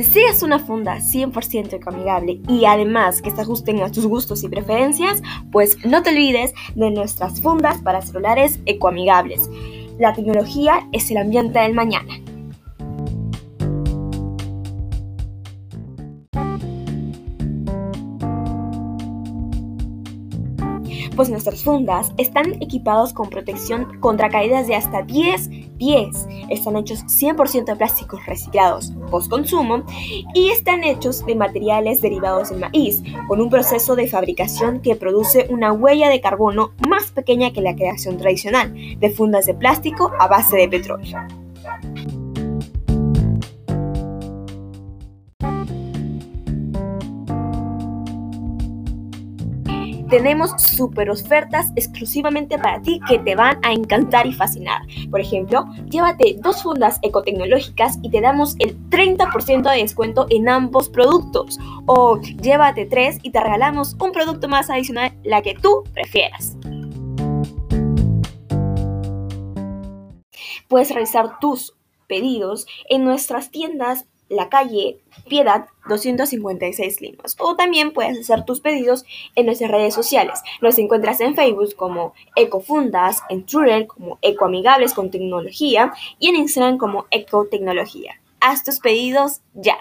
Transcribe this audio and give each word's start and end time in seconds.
¿Deseas 0.00 0.42
una 0.42 0.58
funda 0.58 0.96
100% 0.96 1.74
ecoamigable 1.74 2.40
y 2.48 2.64
además 2.64 3.20
que 3.20 3.30
se 3.30 3.42
ajusten 3.42 3.82
a 3.82 3.92
tus 3.92 4.06
gustos 4.06 4.42
y 4.42 4.48
preferencias? 4.48 5.22
Pues 5.52 5.76
no 5.84 6.02
te 6.02 6.08
olvides 6.08 6.54
de 6.74 6.90
nuestras 6.90 7.42
fundas 7.42 7.82
para 7.82 8.00
celulares 8.00 8.60
ecoamigables. 8.64 9.50
La 9.98 10.14
tecnología 10.14 10.88
es 10.92 11.10
el 11.10 11.18
ambiente 11.18 11.58
del 11.58 11.74
mañana. 11.74 12.14
Pues 21.20 21.28
nuestras 21.28 21.62
fundas 21.64 22.12
están 22.16 22.54
equipados 22.62 23.12
con 23.12 23.28
protección 23.28 24.00
contra 24.00 24.30
caídas 24.30 24.66
de 24.66 24.74
hasta 24.74 25.02
10 25.02 25.50
pies. 25.76 26.26
Están 26.48 26.76
hechos 26.76 27.00
100% 27.00 27.66
de 27.66 27.76
plásticos 27.76 28.24
reciclados 28.24 28.94
post 29.10 29.28
consumo 29.28 29.84
y 30.32 30.48
están 30.48 30.82
hechos 30.82 31.26
de 31.26 31.34
materiales 31.34 32.00
derivados 32.00 32.48
del 32.48 32.60
maíz, 32.60 33.02
con 33.28 33.42
un 33.42 33.50
proceso 33.50 33.96
de 33.96 34.08
fabricación 34.08 34.80
que 34.80 34.96
produce 34.96 35.46
una 35.50 35.74
huella 35.74 36.08
de 36.08 36.22
carbono 36.22 36.72
más 36.88 37.10
pequeña 37.10 37.52
que 37.52 37.60
la 37.60 37.76
creación 37.76 38.16
tradicional 38.16 38.72
de 38.98 39.10
fundas 39.10 39.44
de 39.44 39.52
plástico 39.52 40.12
a 40.18 40.26
base 40.26 40.56
de 40.56 40.68
petróleo. 40.70 41.18
Tenemos 50.10 50.50
super 50.60 51.08
ofertas 51.08 51.72
exclusivamente 51.76 52.58
para 52.58 52.82
ti 52.82 53.00
que 53.08 53.20
te 53.20 53.36
van 53.36 53.58
a 53.62 53.72
encantar 53.72 54.26
y 54.26 54.32
fascinar. 54.32 54.82
Por 55.08 55.20
ejemplo, 55.20 55.64
llévate 55.88 56.36
dos 56.40 56.64
fundas 56.64 56.98
ecotecnológicas 57.02 57.98
y 58.02 58.10
te 58.10 58.20
damos 58.20 58.56
el 58.58 58.76
30% 58.90 59.70
de 59.70 59.82
descuento 59.82 60.26
en 60.28 60.48
ambos 60.48 60.88
productos. 60.88 61.58
O 61.86 62.20
llévate 62.20 62.86
tres 62.86 63.18
y 63.22 63.30
te 63.30 63.40
regalamos 63.40 63.96
un 64.00 64.10
producto 64.10 64.48
más 64.48 64.68
adicional, 64.68 65.16
la 65.22 65.42
que 65.42 65.54
tú 65.54 65.84
prefieras. 65.94 66.56
Puedes 70.68 70.90
realizar 70.90 71.38
tus 71.40 71.76
pedidos 72.08 72.66
en 72.88 73.04
nuestras 73.04 73.50
tiendas 73.50 74.06
la 74.30 74.48
calle 74.48 74.98
Piedad 75.28 75.66
256 75.88 77.00
Limas. 77.02 77.36
O 77.38 77.56
también 77.56 77.92
puedes 77.92 78.18
hacer 78.18 78.44
tus 78.44 78.60
pedidos 78.60 79.04
en 79.34 79.46
nuestras 79.46 79.70
redes 79.70 79.92
sociales. 79.92 80.40
Nos 80.62 80.78
encuentras 80.78 81.20
en 81.20 81.34
Facebook 81.34 81.74
como 81.76 82.14
Ecofundas, 82.36 83.22
en 83.28 83.44
Twitter 83.44 83.86
como 83.86 84.18
Ecoamigables 84.22 84.94
con 84.94 85.10
Tecnología 85.10 85.92
y 86.18 86.28
en 86.28 86.36
Instagram 86.36 86.78
como 86.78 87.06
Ecotecnología. 87.10 88.20
Haz 88.40 88.64
tus 88.64 88.78
pedidos 88.78 89.40
ya. 89.52 89.76